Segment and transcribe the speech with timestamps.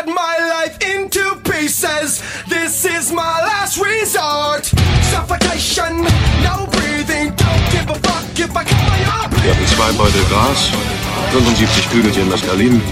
[0.00, 2.22] cut my life into pieces.
[2.48, 4.64] This is my last resort.
[5.12, 6.02] Suffocation,
[6.42, 7.34] no breathing.
[7.36, 9.30] Don't give a fuck if I cut my arm.
[9.42, 10.70] Wir hatten zwei Beutel Gras,
[11.32, 12.82] 75 Kügelchen Mescalin,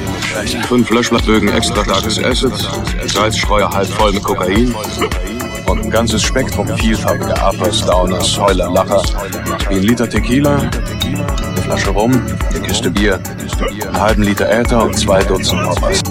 [0.68, 2.52] fünf Löschblattbögen extra starkes Acid,
[3.06, 4.74] Salzstreuer halb voll mit Kokain
[5.66, 9.02] und ein ganzes Spektrum vielfarbiger Uppers, Downers, Heuler, Lacher,
[9.68, 12.12] wie ein Liter Tequila, eine Flasche Rum,
[12.50, 13.20] eine Kiste Bier,
[13.86, 16.02] einen halben Liter Äther und zwei Dutzend Hoppers.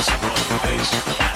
[0.00, 1.29] just want the bass.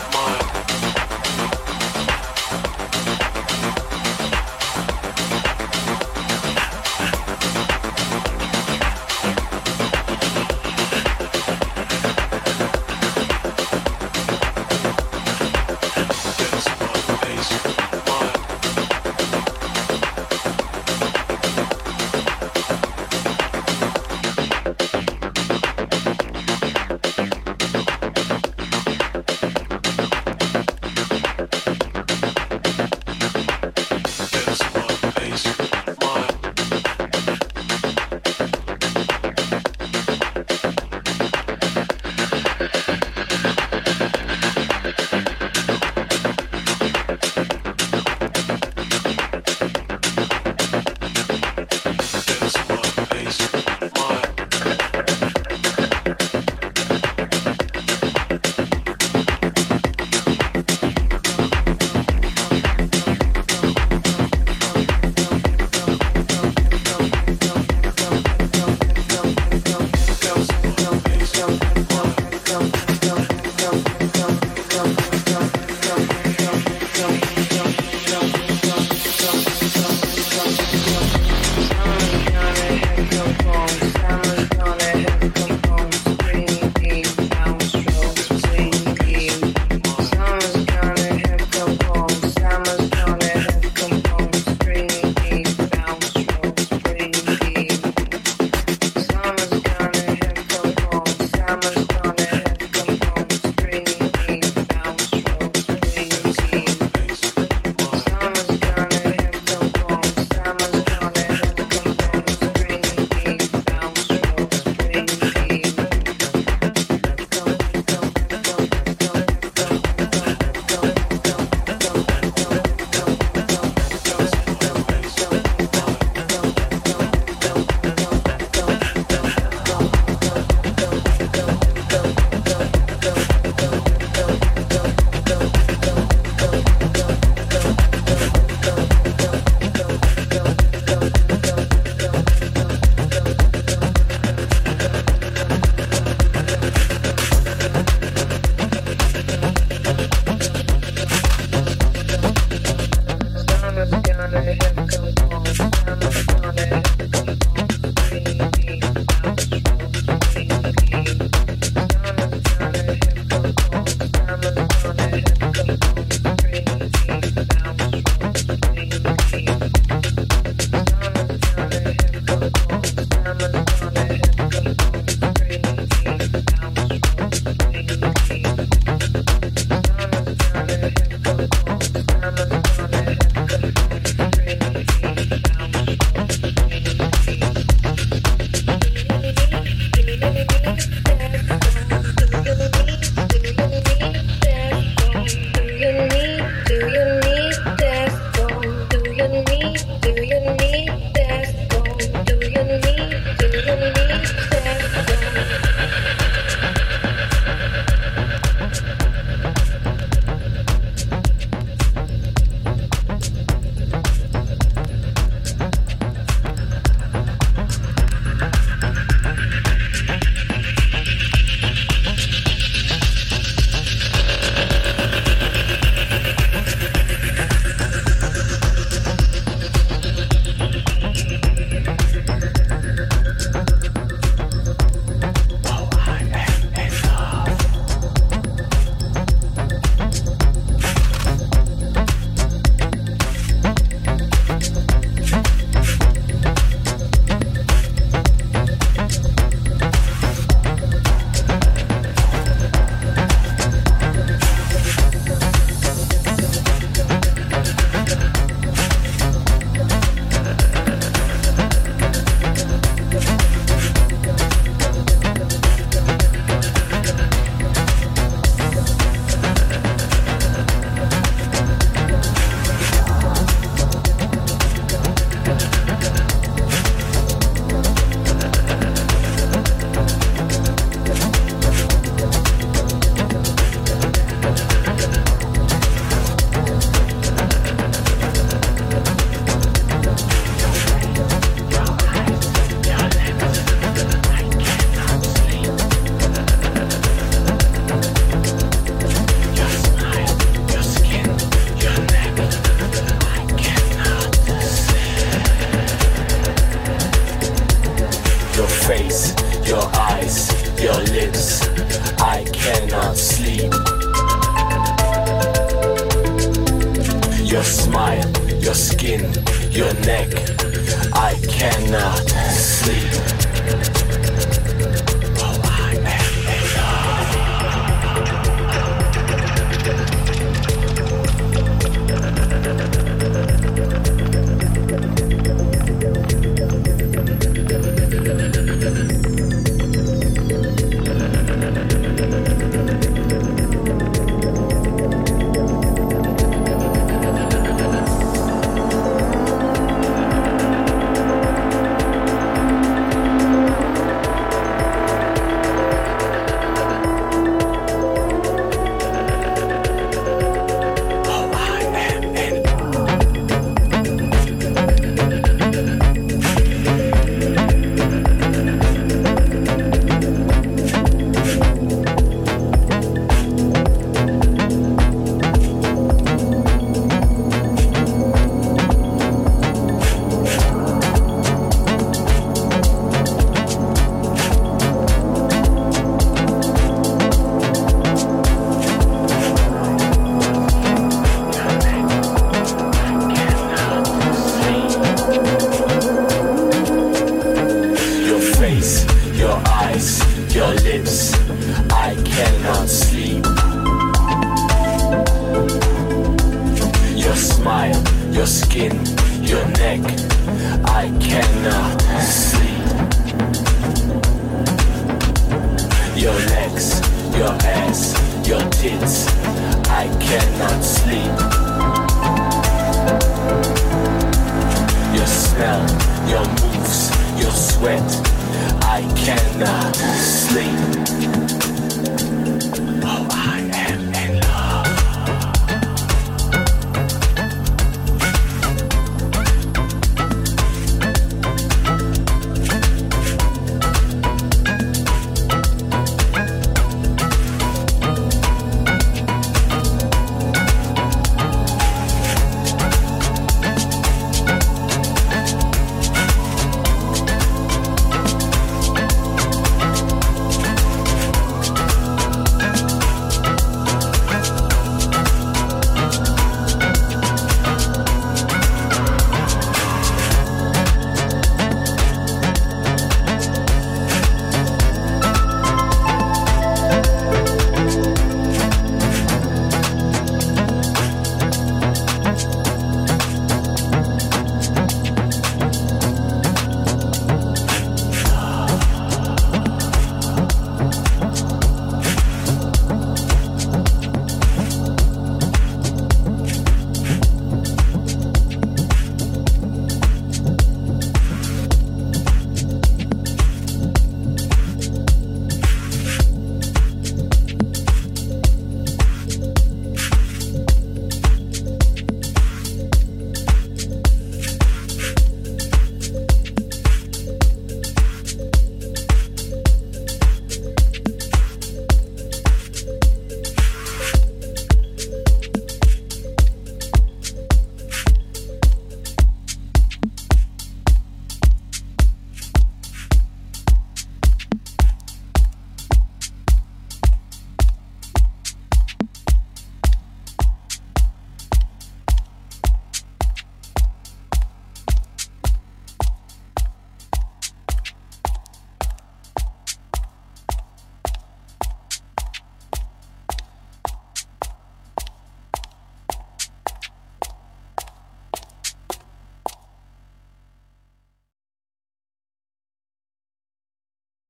[427.87, 430.84] I cannot sleep.